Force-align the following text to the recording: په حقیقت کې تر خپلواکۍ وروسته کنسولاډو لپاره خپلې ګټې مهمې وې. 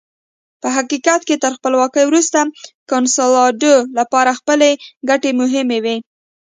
په 0.61 0.67
حقیقت 0.77 1.21
کې 1.27 1.35
تر 1.43 1.51
خپلواکۍ 1.57 2.03
وروسته 2.07 2.39
کنسولاډو 2.91 3.75
لپاره 3.97 4.37
خپلې 4.39 4.71
ګټې 5.09 5.31
مهمې 5.41 5.79
وې. 5.85 5.97